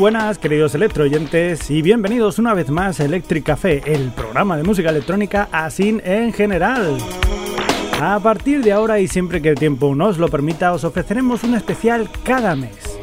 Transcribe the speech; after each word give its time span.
Buenas, 0.00 0.38
queridos 0.38 0.74
electroyentes, 0.74 1.70
y 1.70 1.82
bienvenidos 1.82 2.38
una 2.38 2.54
vez 2.54 2.70
más 2.70 3.00
a 3.00 3.04
Electric 3.04 3.44
Café, 3.44 3.82
el 3.84 4.10
programa 4.12 4.56
de 4.56 4.62
música 4.62 4.88
electrónica 4.88 5.50
así 5.52 6.00
en 6.02 6.32
general. 6.32 6.96
A 8.00 8.18
partir 8.18 8.62
de 8.62 8.72
ahora 8.72 8.98
y 8.98 9.06
siempre 9.06 9.42
que 9.42 9.50
el 9.50 9.56
tiempo 9.56 9.94
nos 9.94 10.16
lo 10.16 10.28
permita, 10.28 10.72
os 10.72 10.84
ofreceremos 10.84 11.44
un 11.44 11.54
especial 11.54 12.08
cada 12.24 12.56
mes. 12.56 12.98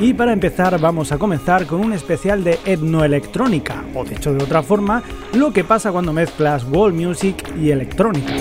Y 0.00 0.14
para 0.14 0.32
empezar 0.32 0.80
vamos 0.80 1.12
a 1.12 1.18
comenzar 1.18 1.66
con 1.66 1.82
un 1.84 1.92
especial 1.92 2.42
de 2.42 2.58
etnoelectrónica, 2.64 3.84
o 3.94 4.02
dicho 4.02 4.32
de 4.32 4.42
otra 4.42 4.62
forma, 4.62 5.02
lo 5.34 5.52
que 5.52 5.62
pasa 5.62 5.92
cuando 5.92 6.14
mezclas 6.14 6.64
world 6.64 6.98
music 6.98 7.54
y 7.60 7.70
electrónica. 7.70 8.32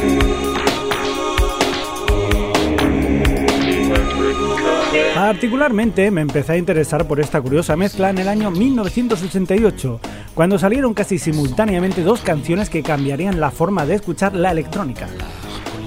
Particularmente 5.30 6.10
me 6.10 6.22
empecé 6.22 6.54
a 6.54 6.58
interesar 6.58 7.08
por 7.08 7.20
esta 7.20 7.40
curiosa 7.40 7.76
mezcla 7.76 8.10
en 8.10 8.18
el 8.18 8.28
año 8.28 8.50
1988, 8.50 10.00
cuando 10.34 10.58
salieron 10.58 10.96
casi 10.96 11.20
simultáneamente 11.20 12.02
dos 12.02 12.22
canciones 12.22 12.68
que 12.68 12.82
cambiarían 12.82 13.40
la 13.40 13.52
forma 13.52 13.86
de 13.86 13.94
escuchar 13.94 14.34
la 14.34 14.50
electrónica. 14.50 15.08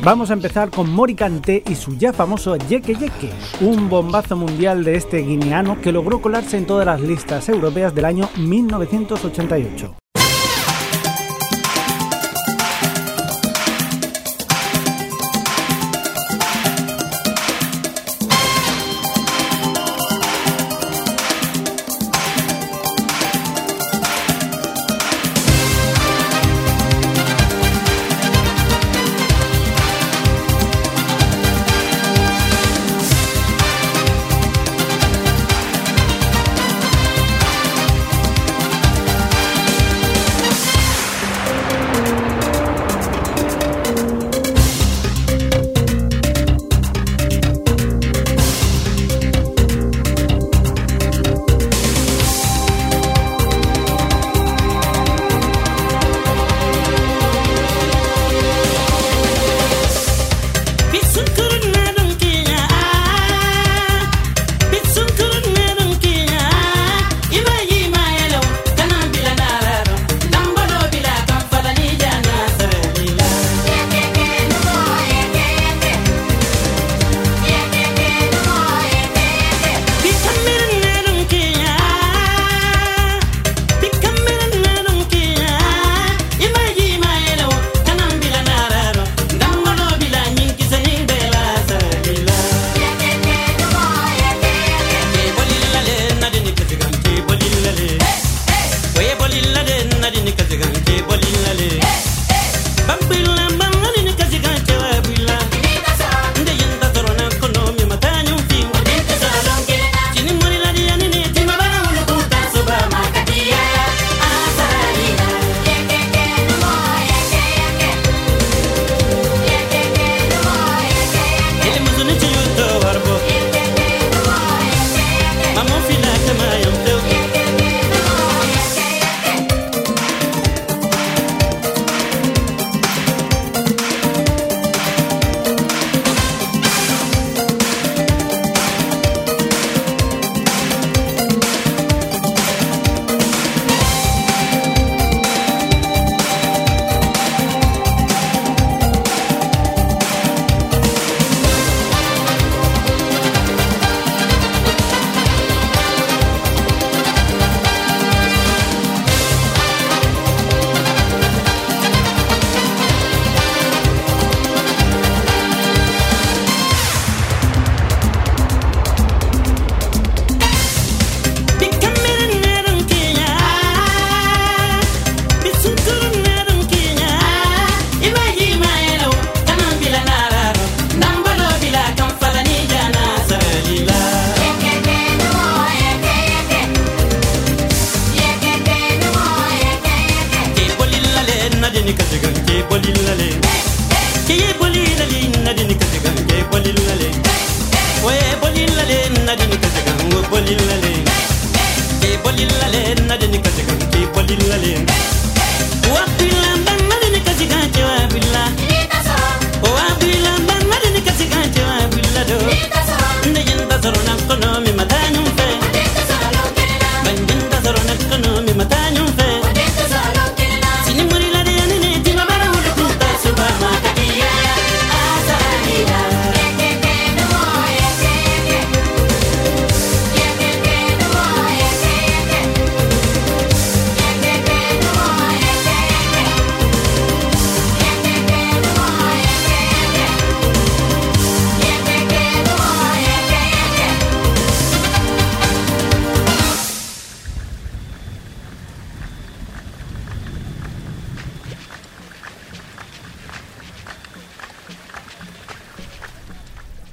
Vamos 0.05 0.31
a 0.31 0.35
empezar 0.35 0.71
con 0.71 0.89
Mori 0.89 1.17
y 1.69 1.75
su 1.75 1.97
ya 1.99 2.13
famoso 2.13 2.55
Yeke 2.55 2.95
Yeke, 2.95 3.33
un 3.63 3.89
bombazo 3.89 4.37
mundial 4.37 4.85
de 4.85 4.95
este 4.95 5.19
guineano 5.23 5.81
que 5.81 5.91
logró 5.91 6.23
colarse 6.23 6.57
en 6.57 6.65
todas 6.65 6.87
las 6.87 7.01
listas 7.01 7.49
europeas 7.49 7.93
del 7.97 8.05
año 8.05 8.31
1988. 8.37 10.02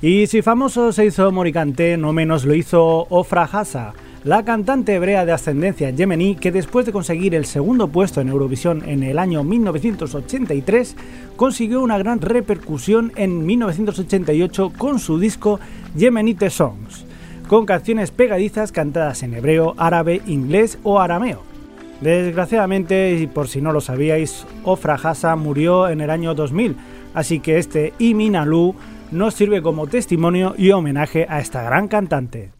Y 0.09 0.25
si 0.25 0.41
famoso 0.41 0.91
se 0.91 1.06
hizo 1.06 1.31
Moricante, 1.31 1.95
no 1.95 2.13
menos 2.13 2.44
lo 2.44 2.56
hizo 2.56 3.06
Ofra 3.11 3.44
Hassa, 3.44 3.94
la 4.23 4.44
cantante 4.44 4.95
hebrea 4.95 5.23
de 5.23 5.33
ascendencia 5.33 5.91
yemení 5.91 6.35
que 6.35 6.51
después 6.51 6.88
de 6.88 6.91
conseguir 6.91 7.35
el 7.35 7.45
segundo 7.45 7.89
puesto 7.89 8.19
en 8.19 8.29
Eurovisión 8.29 8.81
en 8.89 9.03
el 9.03 9.19
año 9.19 9.44
1983, 9.44 10.95
consiguió 11.35 11.83
una 11.83 12.00
gran 12.00 12.21
repercusión 12.21 13.11
en 13.17 13.45
1988 13.45 14.73
con 14.75 14.97
su 14.97 15.19
disco 15.19 15.59
Yemenite 15.95 16.50
Songs, 16.50 17.05
con 17.47 17.67
canciones 17.67 18.09
pegadizas 18.09 18.71
cantadas 18.71 19.21
en 19.21 19.35
hebreo, 19.35 19.75
árabe, 19.77 20.23
inglés 20.25 20.79
o 20.81 21.00
arameo. 21.00 21.44
Desgraciadamente, 22.01 23.13
y 23.13 23.27
por 23.27 23.47
si 23.47 23.62
no 23.62 23.71
lo 23.71 23.79
sabíais, 23.79 24.47
Ofra 24.63 24.95
Hassa 24.95 25.35
murió 25.35 25.88
en 25.88 26.01
el 26.01 26.09
año 26.09 26.33
2000, 26.33 26.77
así 27.13 27.39
que 27.39 27.59
este 27.59 27.94
Iminalu 28.00 28.73
nos 29.11 29.33
sirve 29.33 29.61
como 29.61 29.88
testimonio 29.88 30.53
y 30.57 30.71
homenaje 30.71 31.25
a 31.29 31.39
esta 31.39 31.63
gran 31.63 31.88
cantante. 31.88 32.58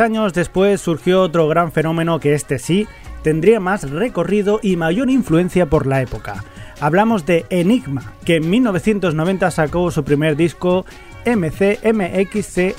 Años 0.00 0.32
después 0.32 0.80
surgió 0.80 1.22
otro 1.22 1.48
gran 1.48 1.72
fenómeno 1.72 2.20
que 2.20 2.34
este 2.34 2.58
sí 2.58 2.86
tendría 3.22 3.58
más 3.58 3.90
recorrido 3.90 4.60
y 4.62 4.76
mayor 4.76 5.10
influencia 5.10 5.66
por 5.66 5.86
la 5.86 6.02
época. 6.02 6.44
Hablamos 6.80 7.26
de 7.26 7.46
Enigma, 7.50 8.12
que 8.24 8.36
en 8.36 8.48
1990 8.48 9.50
sacó 9.50 9.90
su 9.90 10.04
primer 10.04 10.36
disco 10.36 10.86
MCMXCAD, 11.26 12.72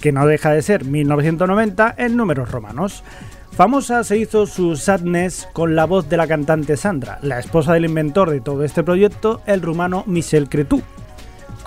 que 0.00 0.12
no 0.12 0.26
deja 0.26 0.50
de 0.50 0.62
ser 0.62 0.84
1990 0.84 1.94
en 1.96 2.16
números 2.16 2.50
romanos. 2.50 3.04
Famosa 3.52 4.02
se 4.02 4.18
hizo 4.18 4.46
su 4.46 4.76
Sadness 4.76 5.48
con 5.52 5.76
la 5.76 5.84
voz 5.84 6.08
de 6.08 6.16
la 6.16 6.26
cantante 6.26 6.76
Sandra, 6.76 7.18
la 7.22 7.38
esposa 7.38 7.74
del 7.74 7.84
inventor 7.84 8.30
de 8.30 8.40
todo 8.40 8.64
este 8.64 8.82
proyecto, 8.82 9.40
el 9.46 9.62
rumano 9.62 10.04
Michel 10.06 10.48
Cretu. 10.48 10.82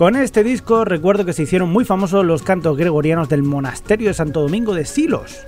Con 0.02 0.16
este 0.16 0.44
disco 0.44 0.84
recuerdo 0.84 1.26
que 1.26 1.34
se 1.34 1.44
hicieron 1.44 1.72
muy 1.72 1.86
famosos 1.86 2.26
los 2.26 2.42
cantos 2.42 2.76
gregorianos 2.76 3.30
del 3.30 3.44
monasterio 3.44 4.08
de 4.08 4.16
Santo 4.16 4.42
Domingo 4.42 4.74
de 4.74 4.84
Silos. 4.84 5.46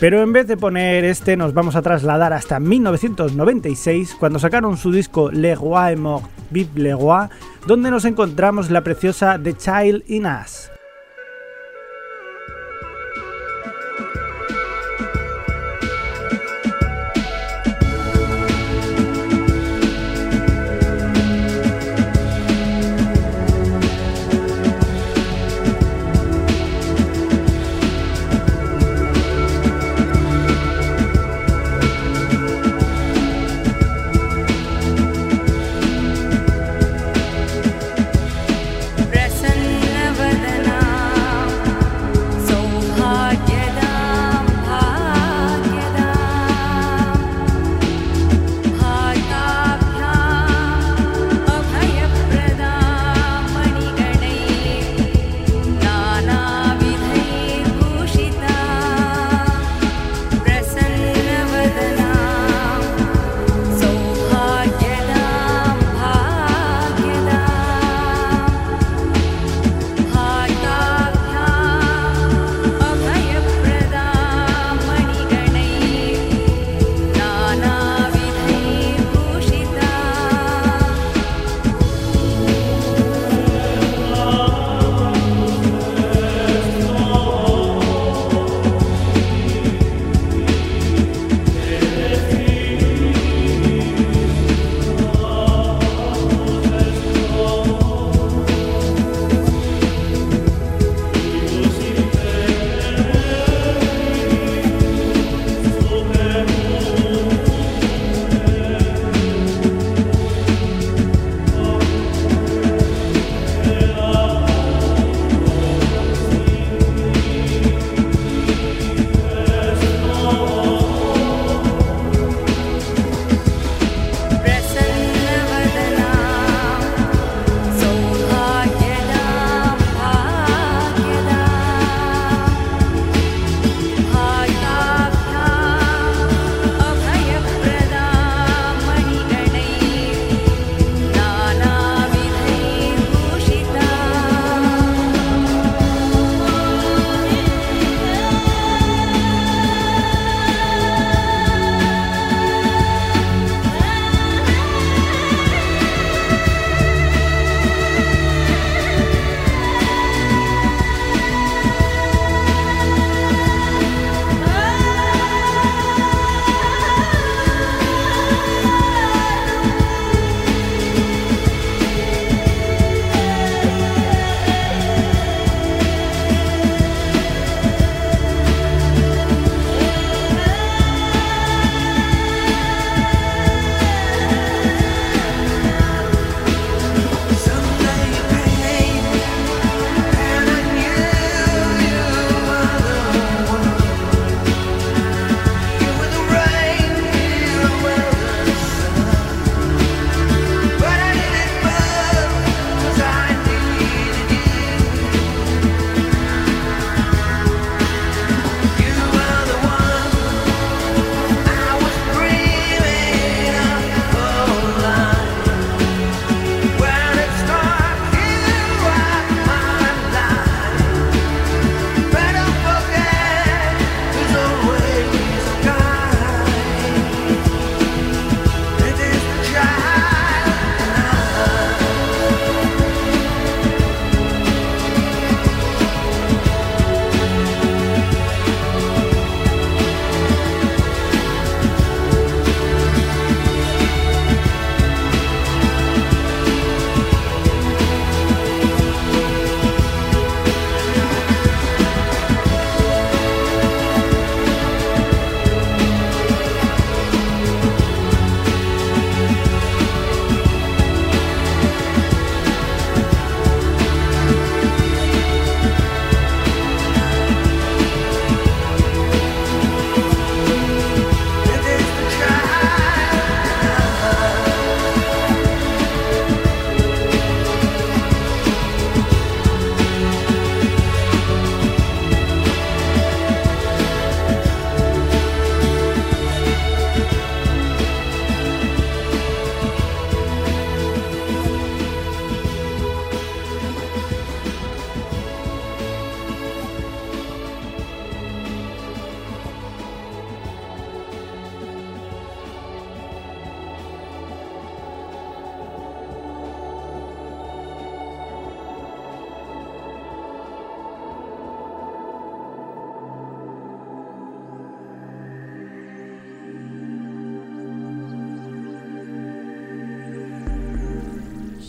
Pero 0.00 0.22
en 0.22 0.32
vez 0.32 0.46
de 0.46 0.56
poner 0.56 1.04
este 1.04 1.36
nos 1.36 1.52
vamos 1.52 1.76
a 1.76 1.82
trasladar 1.82 2.32
hasta 2.32 2.58
1996 2.58 4.16
cuando 4.18 4.38
sacaron 4.38 4.78
su 4.78 4.90
disco 4.90 5.30
Le 5.30 5.54
Roi 5.54 5.92
est 5.92 6.00
mort, 6.00 6.24
vive 6.48 6.70
le 6.76 6.94
Roi, 6.94 7.28
donde 7.66 7.90
nos 7.90 8.06
encontramos 8.06 8.70
la 8.70 8.82
preciosa 8.82 9.38
The 9.38 9.52
Child 9.52 10.04
in 10.06 10.24
Us. 10.24 10.70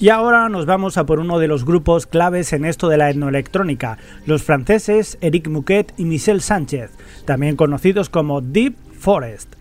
Y 0.06 0.10
ahora 0.10 0.50
nos 0.50 0.68
vamos 0.68 1.00
a 1.00 1.08
por 1.08 1.20
uno 1.20 1.40
de 1.40 1.48
los 1.48 1.66
grupos 1.66 2.06
claves 2.06 2.54
en 2.54 2.64
esto 2.64 2.90
de 2.90 2.98
la 2.98 3.10
etnoelectrónica, 3.10 3.98
los 4.28 4.44
franceses 4.44 5.18
Eric 5.20 5.48
Mouquet 5.48 5.96
y 5.98 6.06
Michel 6.06 6.42
Sánchez, 6.42 6.92
también 7.26 7.56
conocidos 7.56 8.10
como 8.10 8.42
Deep 8.42 8.76
Forest. 9.00 9.56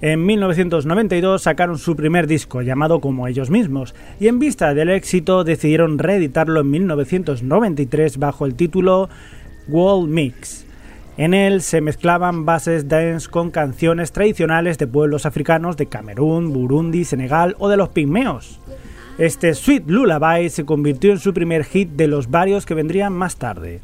En 0.00 0.26
1992 0.26 1.42
sacaron 1.42 1.78
su 1.78 1.94
primer 1.94 2.26
disco 2.26 2.60
llamado 2.60 3.00
como 3.00 3.28
ellos 3.28 3.50
mismos 3.50 3.94
y 4.18 4.26
en 4.26 4.40
vista 4.40 4.74
del 4.74 4.90
éxito 4.90 5.44
decidieron 5.44 6.00
reeditarlo 6.00 6.62
en 6.62 6.70
1993 6.72 8.18
bajo 8.18 8.46
el 8.46 8.56
título 8.56 9.08
World 9.68 10.10
Mix. 10.10 10.66
En 11.16 11.34
él 11.34 11.62
se 11.62 11.80
mezclaban 11.80 12.44
bases 12.44 12.88
dance 12.88 13.30
con 13.30 13.52
canciones 13.52 14.10
tradicionales 14.10 14.76
de 14.76 14.88
pueblos 14.88 15.24
africanos 15.24 15.76
de 15.76 15.86
Camerún, 15.86 16.52
Burundi, 16.52 17.04
Senegal 17.04 17.54
o 17.60 17.68
de 17.68 17.76
los 17.76 17.90
pigmeos. 17.90 18.58
Este 19.16 19.54
Sweet 19.54 19.84
Lullaby 19.86 20.50
se 20.50 20.64
convirtió 20.64 21.12
en 21.12 21.20
su 21.20 21.32
primer 21.32 21.64
hit 21.64 21.90
de 21.90 22.08
los 22.08 22.32
varios 22.32 22.66
que 22.66 22.74
vendrían 22.74 23.12
más 23.12 23.36
tarde. 23.36 23.80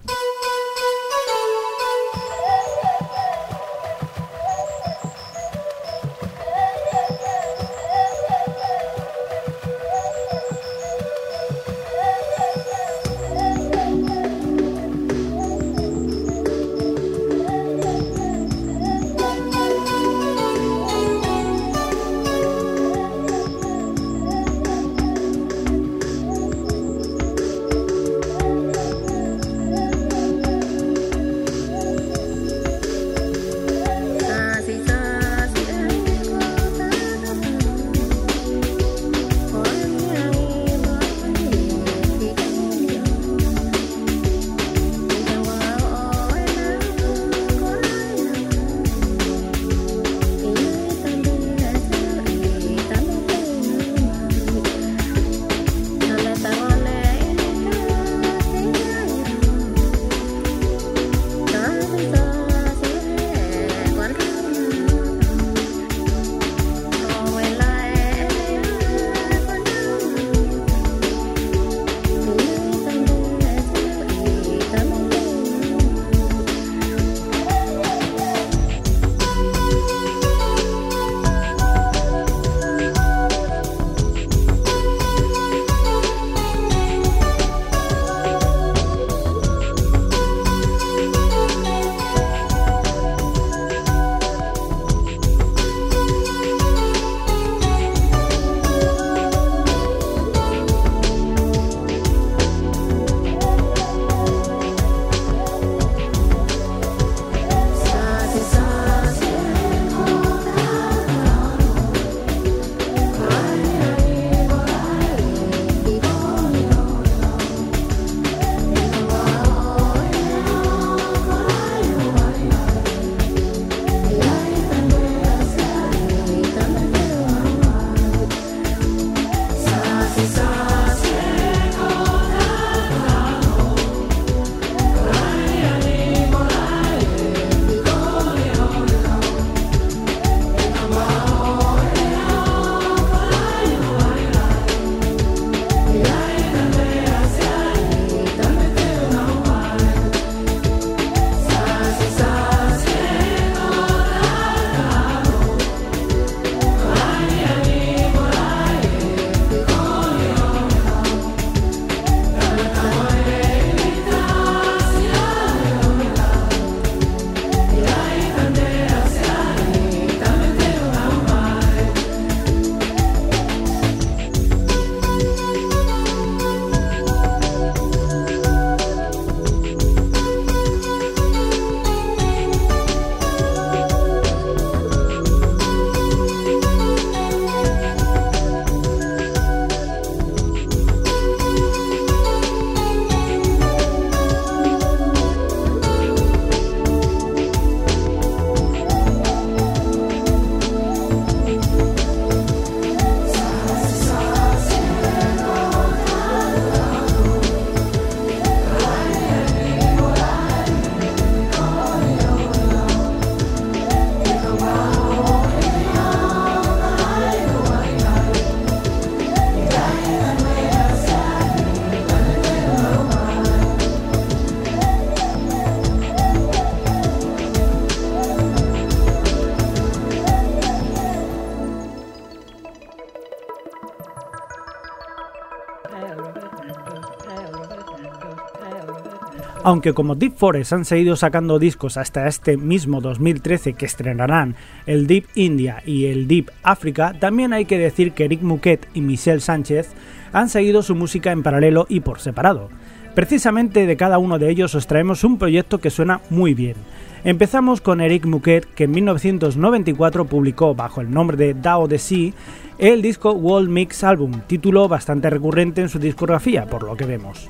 Aunque 239.71 239.93
como 239.93 240.17
Deep 240.17 240.35
Forest 240.35 240.73
han 240.73 240.85
seguido 240.85 241.15
sacando 241.15 241.61
discos 241.61 241.97
hasta 241.97 242.27
este 242.27 242.57
mismo 242.57 243.01
2013 243.01 243.75
que 243.75 243.87
estrenarán 243.87 244.57
el 244.85 245.07
Deep 245.07 245.27
India 245.37 245.81
y 245.87 246.07
el 246.07 246.27
Deep 246.27 246.51
Africa, 246.65 247.15
también 247.21 247.53
hay 247.53 247.67
que 247.67 247.79
decir 247.79 248.11
que 248.11 248.25
Eric 248.25 248.43
Mouquet 248.43 248.89
y 248.95 249.01
Michel 249.01 249.41
Sánchez 249.41 249.91
han 250.33 250.49
seguido 250.49 250.83
su 250.83 250.97
música 250.97 251.31
en 251.31 251.45
paralelo 251.45 251.87
y 251.89 252.01
por 252.01 252.19
separado. 252.19 252.69
Precisamente 253.15 253.87
de 253.87 253.97
cada 253.97 254.19
uno 254.19 254.41
de 254.41 254.51
ellos 254.51 254.75
os 254.75 254.89
traemos 254.89 255.23
un 255.23 255.39
proyecto 255.39 255.79
que 255.79 255.91
suena 255.91 256.21
muy 256.31 256.53
bien. 256.53 256.75
Empezamos 257.23 257.81
con 257.81 258.01
Eric 258.01 258.27
Mouquet, 258.27 258.67
que 258.75 258.85
en 258.85 258.91
1994 258.91 260.25
publicó 260.25 260.75
bajo 260.75 261.01
el 261.01 261.13
nombre 261.13 261.37
de 261.37 261.55
Dao 261.55 261.87
de 261.87 262.01
Sea 262.01 262.33
el 262.79 263.03
disco 263.03 263.31
World 263.35 263.69
Mix 263.69 264.03
Album, 264.03 264.41
título 264.49 264.89
bastante 264.89 265.31
recurrente 265.31 265.81
en 265.81 265.89
su 265.89 266.01
discografía, 266.01 266.67
por 266.67 266.83
lo 266.83 266.97
que 266.97 267.05
vemos. 267.05 267.49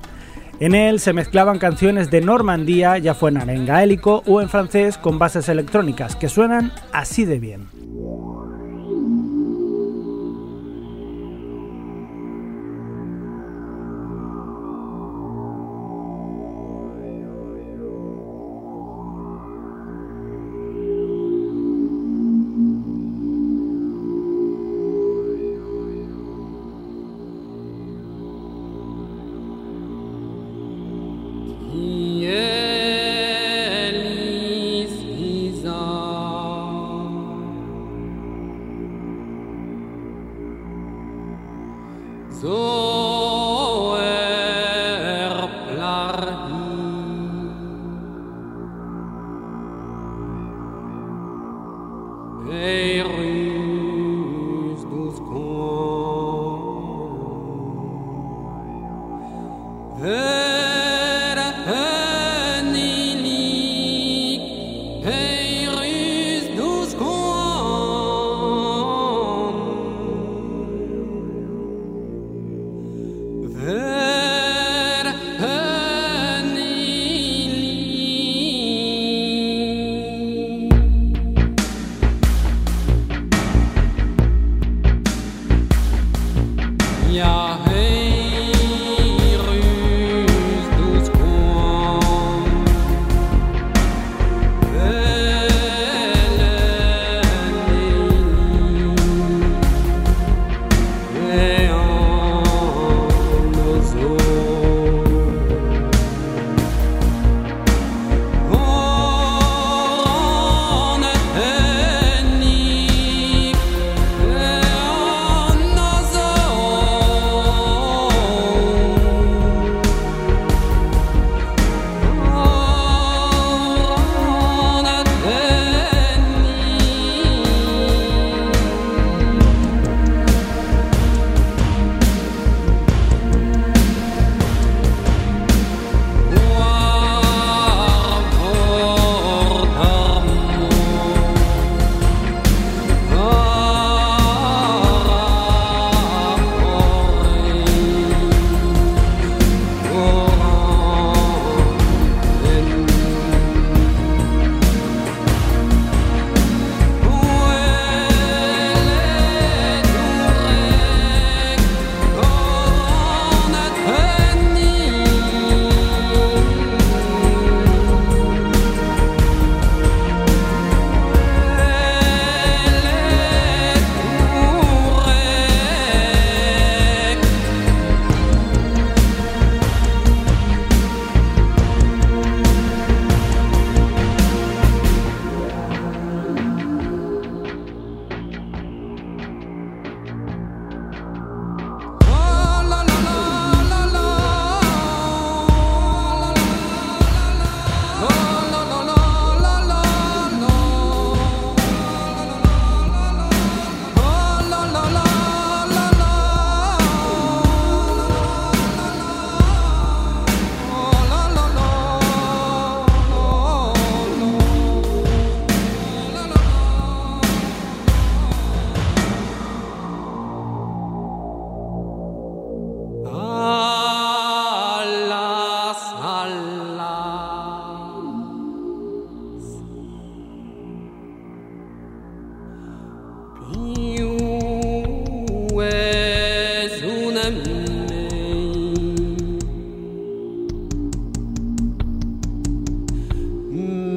En 0.60 0.74
él 0.74 1.00
se 1.00 1.14
mezclaban 1.14 1.58
canciones 1.58 2.10
de 2.10 2.20
Normandía, 2.20 2.98
ya 2.98 3.14
fueran 3.14 3.48
en 3.48 3.64
gaélico 3.64 4.22
o 4.26 4.42
en 4.42 4.50
francés 4.50 4.98
con 4.98 5.18
bases 5.18 5.48
electrónicas, 5.48 6.16
que 6.16 6.28
suenan 6.28 6.70
así 6.92 7.24
de 7.24 7.38
bien. 7.38 7.68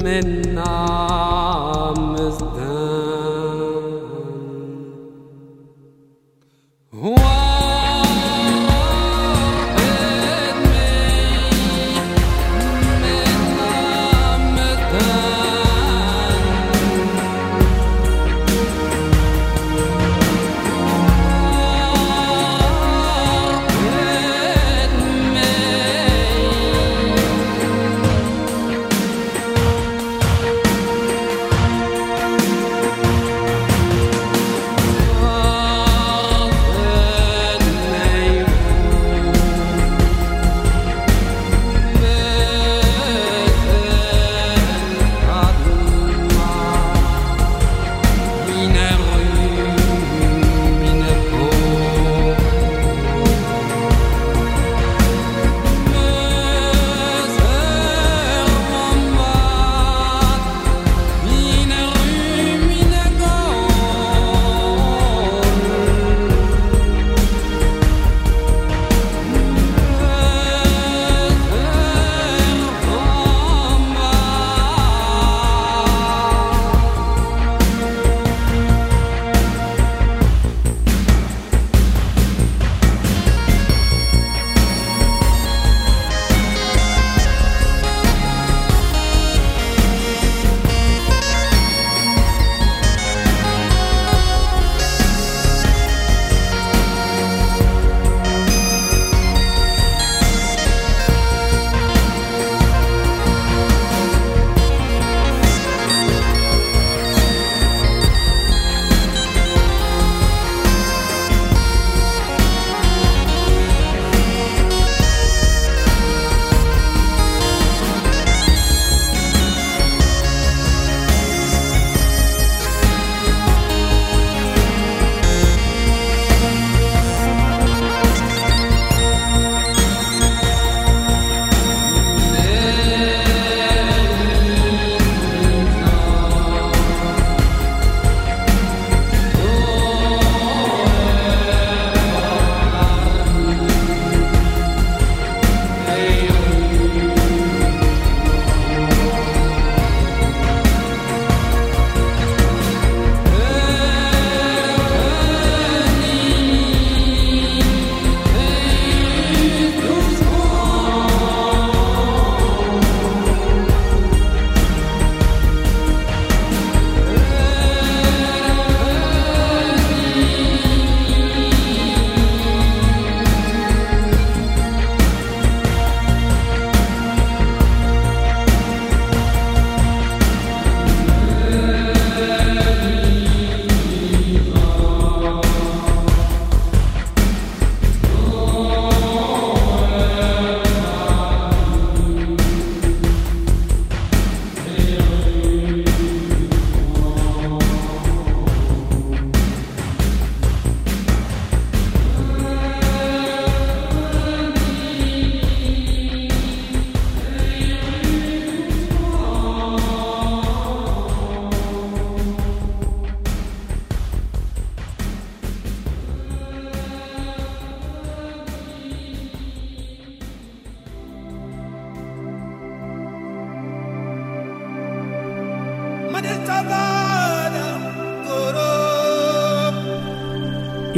minna. 0.04 1.13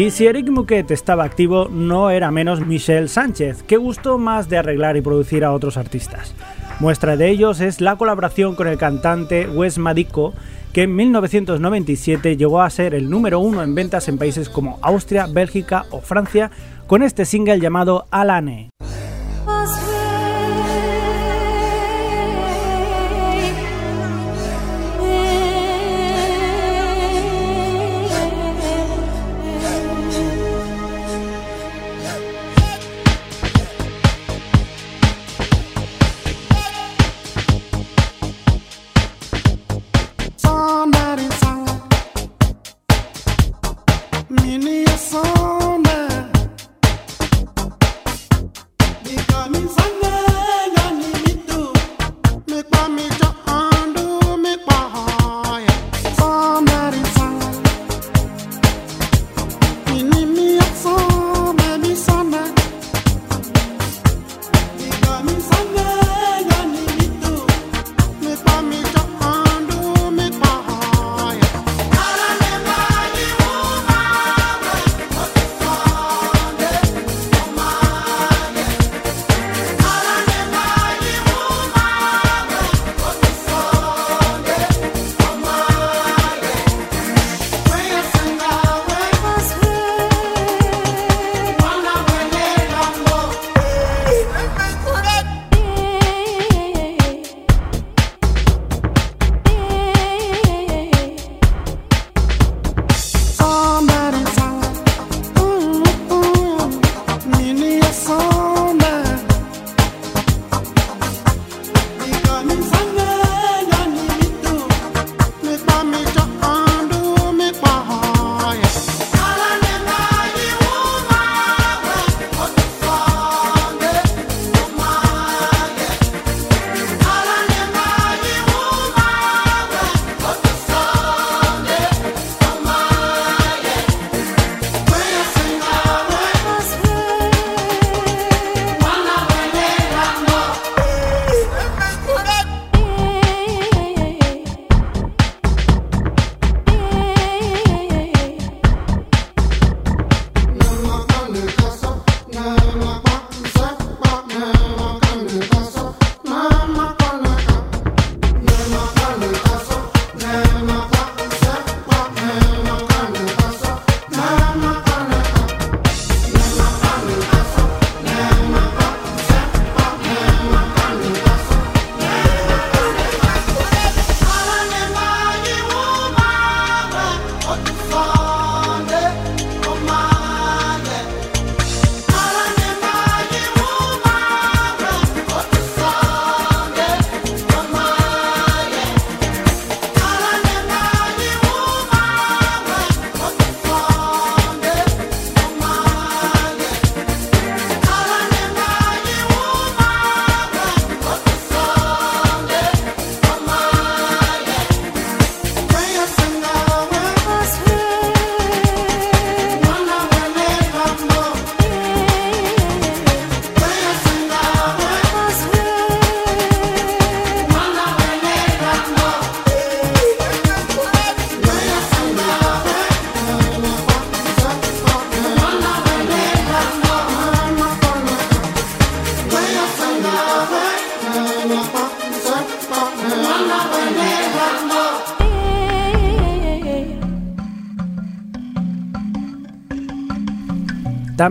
Y 0.06 0.12
si 0.12 0.28
Eric 0.28 0.50
Muquet 0.50 0.92
estaba 0.92 1.24
activo, 1.24 1.68
no 1.68 2.12
era 2.12 2.30
menos 2.30 2.64
Michel 2.64 3.10
Sánchez, 3.10 3.64
que 3.64 3.78
gustó 3.78 4.20
más 4.20 4.48
de 4.48 4.60
arreglar 4.60 4.98
y 4.98 5.02
producir 5.02 5.44
a 5.44 5.52
otros 5.52 5.78
artistas. 5.78 6.36
Muestra 6.80 7.18
de 7.18 7.28
ellos 7.28 7.60
es 7.60 7.82
la 7.82 7.96
colaboración 7.96 8.56
con 8.56 8.68
el 8.68 8.78
cantante 8.78 9.48
Wes 9.48 9.80
Madico, 9.80 10.36
que 10.74 10.84
en 10.84 10.96
1997 10.96 12.38
llegó 12.38 12.62
a 12.62 12.70
ser 12.70 12.94
el 12.94 13.10
número 13.10 13.40
uno 13.40 13.64
en 13.64 13.74
ventas 13.74 14.08
en 14.08 14.20
países 14.20 14.48
como 14.48 14.78
Austria, 14.84 15.26
Bélgica 15.26 15.86
o 15.90 16.02
Francia, 16.02 16.52
con 16.86 17.02
este 17.02 17.26
single 17.26 17.60
llamado 17.60 18.06
Alane. 18.12 18.70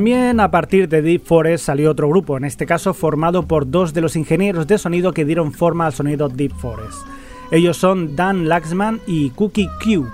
También 0.05 0.39
a 0.41 0.51
partir 0.51 0.87
de 0.91 1.01
Deep 1.01 1.25
Forest 1.25 1.65
salió 1.65 1.91
otro 1.91 2.11
grupo, 2.11 2.37
en 2.37 2.45
este 2.45 2.67
caso 2.67 2.93
formado 2.93 3.49
por 3.49 3.71
dos 3.71 3.95
de 3.95 4.03
los 4.03 4.17
ingenieros 4.17 4.67
de 4.67 4.77
sonido 4.77 5.15
que 5.15 5.25
dieron 5.25 5.51
forma 5.51 5.87
al 5.87 5.95
sonido 5.95 6.29
Deep 6.29 6.53
Forest. 6.53 6.99
Ellos 7.51 7.79
son 7.79 8.15
Dan 8.15 8.47
Laxman 8.47 9.01
y 9.07 9.31
Cookie 9.31 9.71
Q, 9.83 10.07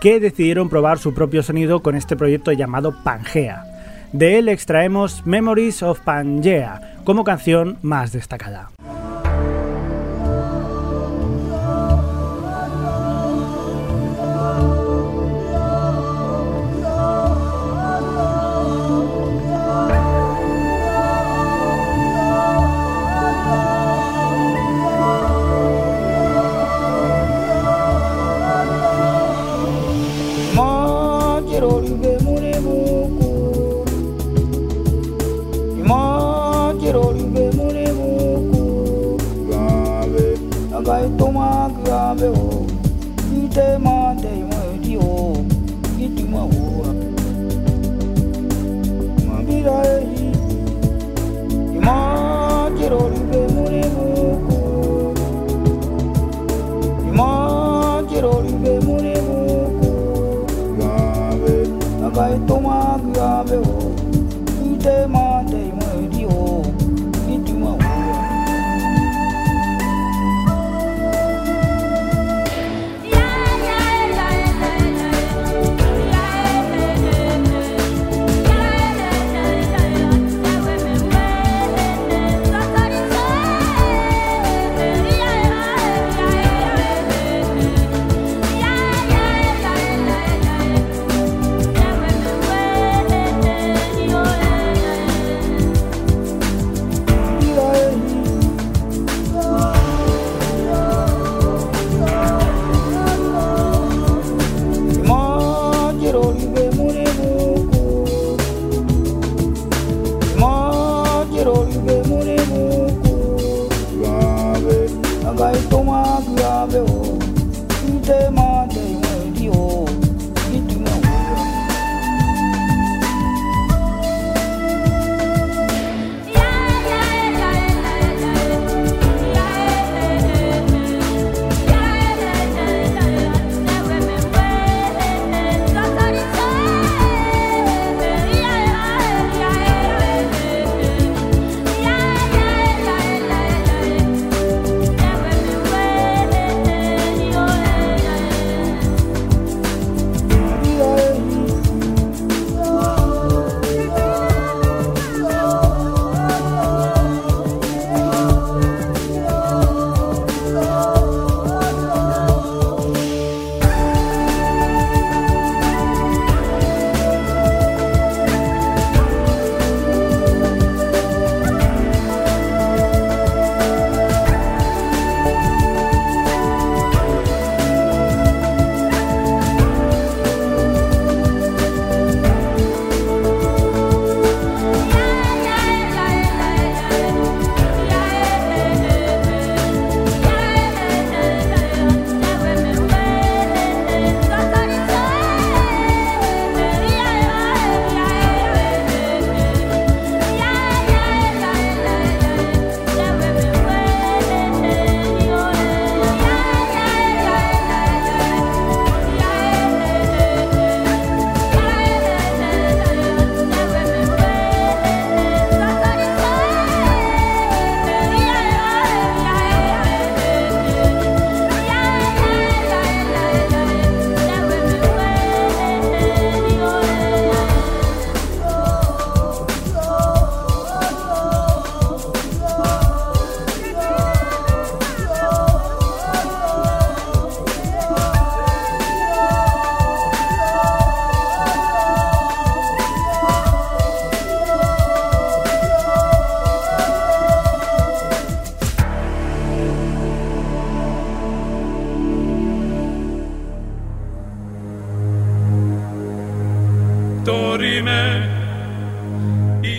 que 0.00 0.20
decidieron 0.20 0.70
probar 0.70 0.98
su 0.98 1.12
propio 1.12 1.42
sonido 1.42 1.82
con 1.82 1.96
este 1.96 2.16
proyecto 2.16 2.50
llamado 2.52 2.94
Pangea. 3.04 3.62
De 4.10 4.38
él 4.38 4.48
extraemos 4.48 5.26
Memories 5.26 5.82
of 5.82 6.00
Pangea 6.00 7.02
como 7.04 7.22
canción 7.22 7.76
más 7.82 8.12
destacada. 8.12 8.70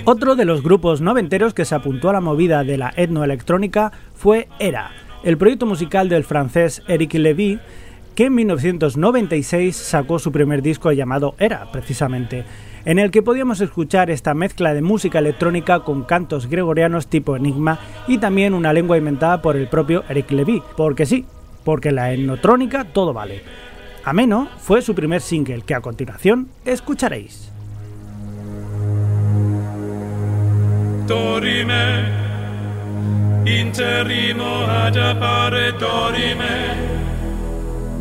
Otro 0.09 0.37
de 0.37 0.45
los 0.45 0.63
grupos 0.63 1.01
noventeros 1.01 1.53
que 1.53 1.65
se 1.65 1.75
apuntó 1.75 2.09
a 2.09 2.13
la 2.13 2.21
movida 2.21 2.63
de 2.63 2.77
la 2.77 2.93
etnoelectrónica 2.95 3.91
fue 4.15 4.47
Era, 4.57 4.91
el 5.25 5.37
proyecto 5.37 5.65
musical 5.65 6.07
del 6.07 6.23
francés 6.23 6.81
Eric 6.87 7.15
Levy, 7.15 7.59
que 8.15 8.27
en 8.27 8.35
1996 8.35 9.75
sacó 9.75 10.17
su 10.17 10.31
primer 10.31 10.61
disco 10.61 10.93
llamado 10.93 11.35
Era, 11.39 11.69
precisamente, 11.73 12.45
en 12.85 12.99
el 12.99 13.11
que 13.11 13.21
podíamos 13.21 13.59
escuchar 13.59 14.09
esta 14.09 14.33
mezcla 14.33 14.73
de 14.73 14.81
música 14.81 15.19
electrónica 15.19 15.81
con 15.81 16.03
cantos 16.03 16.47
gregorianos 16.47 17.07
tipo 17.07 17.35
enigma 17.35 17.77
y 18.07 18.17
también 18.17 18.53
una 18.53 18.71
lengua 18.71 18.97
inventada 18.97 19.41
por 19.41 19.57
el 19.57 19.67
propio 19.67 20.05
Eric 20.07 20.31
Levy, 20.31 20.63
porque 20.77 21.05
sí, 21.05 21.25
porque 21.65 21.91
la 21.91 22.13
etnotrónica 22.13 22.85
todo 22.85 23.11
vale. 23.11 23.41
Ameno 24.05 24.47
fue 24.59 24.81
su 24.81 24.95
primer 24.95 25.19
single 25.19 25.63
que 25.63 25.75
a 25.75 25.81
continuación 25.81 26.47
escucharéis. 26.63 27.56
Dorime, 31.07 32.11
interimo 33.45 34.65
ad 34.65 34.97
appare 34.97 35.73
dorime, 35.77 36.75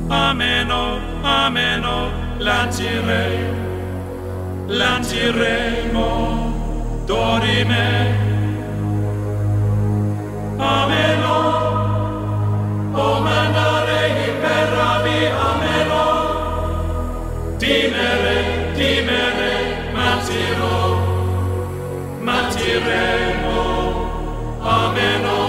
ameno, 0.08 0.98
ameno, 1.22 2.10
lancire, 2.38 3.54
lanciremo, 4.66 6.08
dorime, 7.06 7.88
ameno, 10.58 11.36
o 12.92 13.20
mandare 13.20 14.00
imperavi, 14.26 15.20
ameno, 15.52 16.04
timere, 17.56 18.38
timere, 18.74 19.54
manciro, 19.94 21.05
matiremo, 22.26 23.62
ameno. 24.60 25.45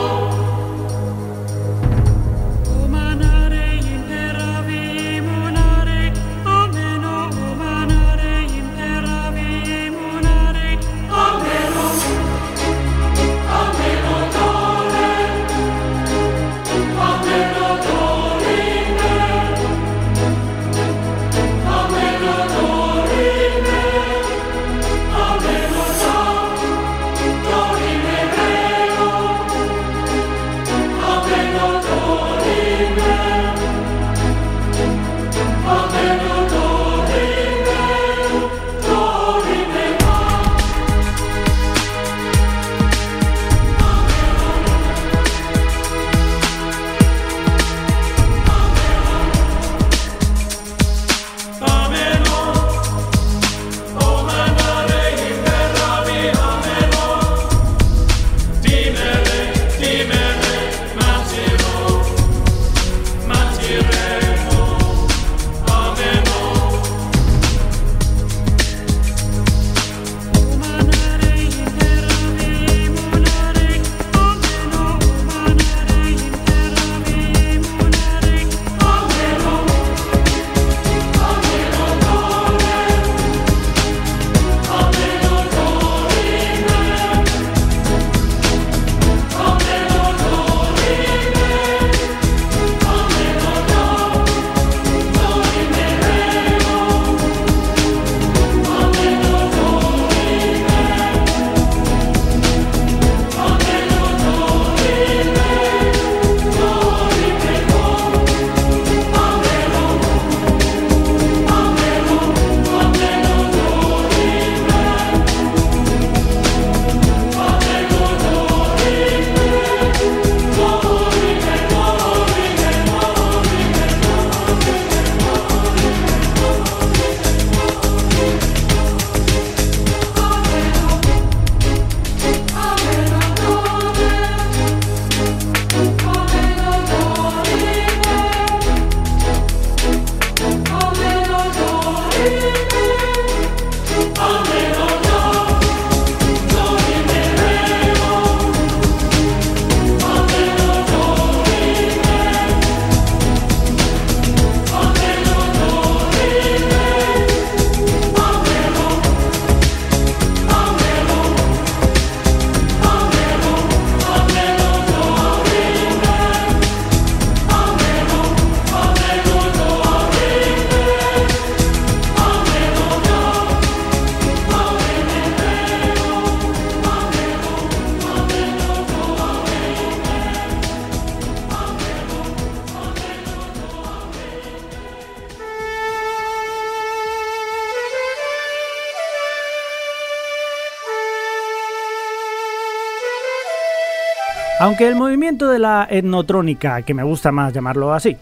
Aunque 194.67 194.85
el 194.85 194.97
movimiento 194.97 195.47
de 195.47 195.59
la 195.59 195.87
etnotrónica, 195.89 196.81
que 196.81 196.93
me 196.93 197.01
gusta 197.01 197.31
más 197.31 197.53
llamarlo 197.53 197.93
así, 197.93 198.17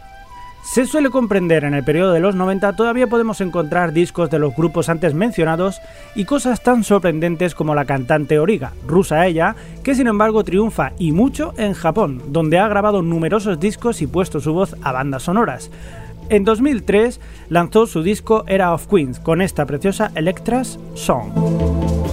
se 0.63 0.85
suele 0.85 1.09
comprender 1.09 1.63
en 1.63 1.73
el 1.73 1.83
periodo 1.83 2.13
de 2.13 2.19
los 2.19 2.35
90, 2.35 2.75
todavía 2.75 3.07
podemos 3.07 3.41
encontrar 3.41 3.93
discos 3.93 4.29
de 4.29 4.37
los 4.37 4.55
grupos 4.55 4.87
antes 4.87 5.15
mencionados 5.15 5.81
y 6.13 6.25
cosas 6.25 6.61
tan 6.61 6.83
sorprendentes 6.83 7.55
como 7.55 7.73
la 7.73 7.85
cantante 7.85 8.37
Origa, 8.37 8.73
rusa 8.85 9.25
ella, 9.25 9.55
que 9.81 9.95
sin 9.95 10.05
embargo 10.05 10.43
triunfa 10.43 10.91
y 10.99 11.13
mucho 11.13 11.55
en 11.57 11.73
Japón, 11.73 12.21
donde 12.27 12.59
ha 12.59 12.67
grabado 12.67 13.01
numerosos 13.01 13.59
discos 13.59 14.03
y 14.03 14.05
puesto 14.05 14.39
su 14.39 14.53
voz 14.53 14.75
a 14.83 14.91
bandas 14.91 15.23
sonoras. 15.23 15.71
En 16.29 16.43
2003 16.43 17.19
lanzó 17.49 17.87
su 17.87 18.03
disco 18.03 18.43
Era 18.45 18.71
of 18.71 18.85
Queens 18.85 19.19
con 19.19 19.41
esta 19.41 19.65
preciosa 19.65 20.11
Electra's 20.13 20.77
Song. 20.93 22.04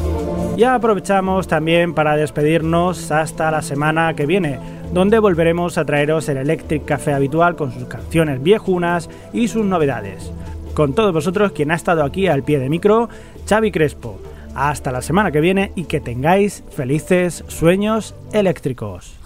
Ya 0.56 0.74
aprovechamos 0.74 1.48
también 1.48 1.94
para 1.94 2.14
despedirnos 2.14 3.10
hasta 3.10 3.50
la 3.50 3.62
semana 3.62 4.14
que 4.14 4.26
viene, 4.26 4.58
donde 4.92 5.18
volveremos 5.18 5.78
a 5.78 5.84
traeros 5.84 6.28
el 6.28 6.36
Electric 6.36 6.84
Café 6.84 7.14
habitual 7.14 7.56
con 7.56 7.72
sus 7.72 7.84
canciones 7.84 8.42
viejunas 8.42 9.08
y 9.32 9.48
sus 9.48 9.64
novedades. 9.64 10.30
Con 10.74 10.94
todos 10.94 11.12
vosotros, 11.12 11.52
quien 11.52 11.70
ha 11.70 11.74
estado 11.74 12.04
aquí 12.04 12.26
al 12.26 12.42
pie 12.42 12.58
de 12.58 12.68
micro, 12.68 13.08
Xavi 13.48 13.72
Crespo. 13.72 14.20
Hasta 14.54 14.92
la 14.92 15.00
semana 15.00 15.32
que 15.32 15.40
viene 15.40 15.72
y 15.74 15.84
que 15.84 16.00
tengáis 16.00 16.62
felices 16.70 17.44
sueños 17.48 18.14
eléctricos. 18.32 19.18